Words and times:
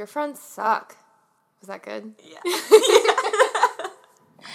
Your 0.00 0.06
friends 0.06 0.40
suck. 0.40 0.96
Was 1.60 1.68
that 1.68 1.82
good? 1.82 2.14
Yeah. 2.24 2.38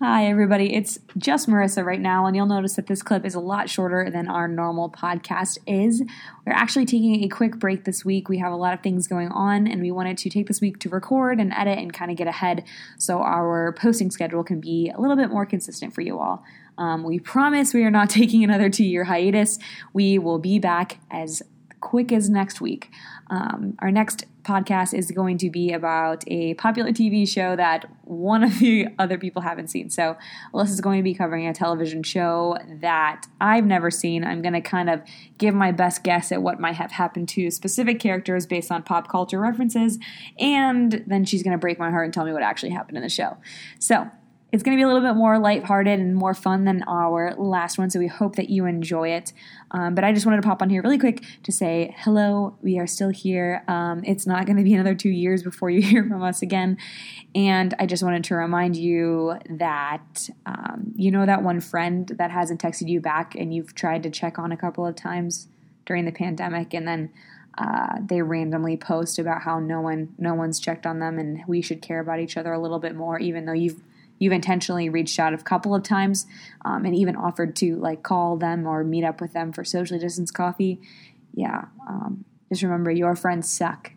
Hi, 0.00 0.26
everybody. 0.26 0.74
It's 0.74 0.98
just 1.16 1.48
Marissa 1.48 1.82
right 1.82 1.98
now, 1.98 2.26
and 2.26 2.36
you'll 2.36 2.44
notice 2.44 2.76
that 2.76 2.88
this 2.88 3.02
clip 3.02 3.24
is 3.24 3.34
a 3.34 3.40
lot 3.40 3.70
shorter 3.70 4.10
than 4.10 4.28
our 4.28 4.48
normal 4.48 4.90
podcast 4.90 5.56
is. 5.66 6.02
We're 6.44 6.52
actually 6.52 6.84
taking 6.84 7.24
a 7.24 7.28
quick 7.28 7.58
break 7.58 7.84
this 7.84 8.04
week. 8.04 8.28
We 8.28 8.36
have 8.40 8.52
a 8.52 8.56
lot 8.56 8.74
of 8.74 8.82
things 8.82 9.08
going 9.08 9.28
on, 9.28 9.66
and 9.66 9.80
we 9.80 9.90
wanted 9.90 10.18
to 10.18 10.28
take 10.28 10.46
this 10.46 10.60
week 10.60 10.78
to 10.80 10.90
record 10.90 11.40
and 11.40 11.54
edit 11.54 11.78
and 11.78 11.90
kind 11.90 12.10
of 12.10 12.18
get 12.18 12.26
ahead 12.26 12.62
so 12.98 13.22
our 13.22 13.72
posting 13.72 14.10
schedule 14.10 14.44
can 14.44 14.60
be 14.60 14.92
a 14.94 15.00
little 15.00 15.16
bit 15.16 15.30
more 15.30 15.46
consistent 15.46 15.94
for 15.94 16.02
you 16.02 16.18
all. 16.18 16.44
Um, 16.76 17.02
we 17.02 17.18
promise 17.18 17.72
we 17.72 17.84
are 17.84 17.90
not 17.90 18.10
taking 18.10 18.44
another 18.44 18.68
two 18.68 18.84
year 18.84 19.04
hiatus. 19.04 19.58
We 19.94 20.18
will 20.18 20.38
be 20.38 20.58
back 20.58 20.98
as 21.10 21.42
quick 21.82 22.12
as 22.12 22.30
next 22.30 22.60
week. 22.62 22.90
Um, 23.28 23.76
our 23.80 23.90
next 23.90 24.24
podcast 24.42 24.94
is 24.94 25.10
going 25.10 25.38
to 25.38 25.50
be 25.50 25.72
about 25.72 26.24
a 26.26 26.54
popular 26.54 26.90
TV 26.90 27.28
show 27.28 27.54
that 27.56 27.84
one 28.04 28.42
of 28.42 28.58
the 28.58 28.86
other 28.98 29.18
people 29.18 29.42
haven't 29.42 29.68
seen. 29.68 29.90
So, 29.90 30.16
Alyssa 30.54 30.70
is 30.70 30.80
going 30.80 30.98
to 30.98 31.02
be 31.02 31.14
covering 31.14 31.46
a 31.46 31.52
television 31.52 32.02
show 32.02 32.56
that 32.80 33.26
I've 33.40 33.66
never 33.66 33.90
seen. 33.90 34.24
I'm 34.24 34.40
going 34.40 34.54
to 34.54 34.60
kind 34.60 34.88
of 34.88 35.02
give 35.38 35.54
my 35.54 35.72
best 35.72 36.02
guess 36.02 36.32
at 36.32 36.40
what 36.40 36.60
might 36.60 36.76
have 36.76 36.92
happened 36.92 37.28
to 37.30 37.50
specific 37.50 38.00
characters 38.00 38.46
based 38.46 38.70
on 38.70 38.82
pop 38.82 39.08
culture 39.08 39.38
references, 39.38 39.98
and 40.38 41.04
then 41.06 41.24
she's 41.24 41.42
going 41.42 41.52
to 41.52 41.60
break 41.60 41.78
my 41.78 41.90
heart 41.90 42.04
and 42.04 42.14
tell 42.14 42.24
me 42.24 42.32
what 42.32 42.42
actually 42.42 42.70
happened 42.70 42.96
in 42.96 43.02
the 43.02 43.08
show. 43.08 43.36
So, 43.78 44.10
it's 44.52 44.62
going 44.62 44.76
to 44.76 44.78
be 44.78 44.82
a 44.82 44.86
little 44.86 45.00
bit 45.00 45.16
more 45.16 45.38
lighthearted 45.38 45.98
and 45.98 46.14
more 46.14 46.34
fun 46.34 46.64
than 46.66 46.82
our 46.82 47.34
last 47.36 47.78
one, 47.78 47.88
so 47.88 47.98
we 47.98 48.06
hope 48.06 48.36
that 48.36 48.50
you 48.50 48.66
enjoy 48.66 49.08
it. 49.08 49.32
Um, 49.70 49.94
but 49.94 50.04
I 50.04 50.12
just 50.12 50.26
wanted 50.26 50.42
to 50.42 50.46
pop 50.46 50.60
on 50.60 50.68
here 50.68 50.82
really 50.82 50.98
quick 50.98 51.24
to 51.44 51.50
say 51.50 51.94
hello. 51.98 52.58
We 52.60 52.78
are 52.78 52.86
still 52.86 53.08
here. 53.08 53.64
Um, 53.66 54.02
it's 54.04 54.26
not 54.26 54.44
going 54.44 54.58
to 54.58 54.62
be 54.62 54.74
another 54.74 54.94
two 54.94 55.08
years 55.08 55.42
before 55.42 55.70
you 55.70 55.80
hear 55.90 56.06
from 56.06 56.22
us 56.22 56.42
again. 56.42 56.76
And 57.34 57.74
I 57.78 57.86
just 57.86 58.02
wanted 58.02 58.24
to 58.24 58.34
remind 58.34 58.76
you 58.76 59.38
that 59.48 60.28
um, 60.44 60.92
you 60.96 61.10
know 61.10 61.24
that 61.24 61.42
one 61.42 61.60
friend 61.62 62.08
that 62.18 62.30
hasn't 62.30 62.60
texted 62.60 62.88
you 62.88 63.00
back 63.00 63.34
and 63.34 63.54
you've 63.54 63.74
tried 63.74 64.02
to 64.02 64.10
check 64.10 64.38
on 64.38 64.52
a 64.52 64.56
couple 64.56 64.86
of 64.86 64.94
times 64.94 65.48
during 65.86 66.04
the 66.04 66.12
pandemic, 66.12 66.74
and 66.74 66.86
then 66.86 67.10
uh, 67.56 67.96
they 68.04 68.20
randomly 68.20 68.76
post 68.76 69.18
about 69.18 69.42
how 69.42 69.58
no 69.58 69.80
one 69.80 70.14
no 70.18 70.34
one's 70.34 70.60
checked 70.60 70.84
on 70.84 70.98
them 70.98 71.18
and 71.18 71.42
we 71.46 71.62
should 71.62 71.80
care 71.80 72.00
about 72.00 72.20
each 72.20 72.36
other 72.36 72.52
a 72.52 72.58
little 72.58 72.78
bit 72.78 72.94
more, 72.94 73.18
even 73.18 73.46
though 73.46 73.52
you've 73.52 73.80
you've 74.22 74.32
intentionally 74.32 74.88
reached 74.88 75.18
out 75.18 75.34
a 75.34 75.38
couple 75.38 75.74
of 75.74 75.82
times 75.82 76.26
um, 76.64 76.84
and 76.84 76.94
even 76.94 77.16
offered 77.16 77.56
to 77.56 77.74
like 77.74 78.04
call 78.04 78.36
them 78.36 78.68
or 78.68 78.84
meet 78.84 79.02
up 79.02 79.20
with 79.20 79.32
them 79.32 79.52
for 79.52 79.64
socially 79.64 79.98
distanced 79.98 80.32
coffee, 80.32 80.80
yeah, 81.34 81.64
um, 81.88 82.24
just 82.48 82.62
remember 82.62 82.92
your 82.92 83.16
friends 83.16 83.50
suck. 83.50 83.90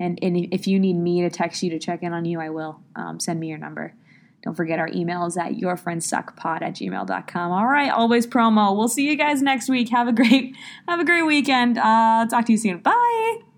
And, 0.00 0.18
and 0.22 0.52
if 0.52 0.66
you 0.66 0.80
need 0.80 0.96
me 0.96 1.20
to 1.20 1.30
text 1.30 1.62
you 1.62 1.70
to 1.70 1.78
check 1.78 2.02
in 2.02 2.12
on 2.12 2.24
you, 2.24 2.40
I 2.40 2.50
will. 2.50 2.80
Um, 2.96 3.20
send 3.20 3.38
me 3.38 3.46
your 3.46 3.58
number. 3.58 3.94
Don't 4.42 4.56
forget 4.56 4.80
our 4.80 4.88
email 4.88 5.24
is 5.24 5.36
at 5.36 5.52
yourfriendssuckpod 5.52 6.60
at 6.60 6.74
gmail.com. 6.74 7.52
All 7.52 7.66
right, 7.66 7.90
always 7.90 8.26
promo. 8.26 8.76
We'll 8.76 8.88
see 8.88 9.08
you 9.08 9.16
guys 9.16 9.40
next 9.40 9.68
week. 9.68 9.88
Have 9.90 10.08
a 10.08 10.12
great 10.12 10.56
have 10.88 10.98
a 10.98 11.04
great 11.04 11.22
weekend. 11.22 11.78
Uh, 11.78 12.26
talk 12.28 12.46
to 12.46 12.52
you 12.52 12.58
soon. 12.58 12.78
Bye. 12.78 13.53